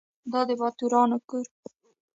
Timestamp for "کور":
1.29-1.47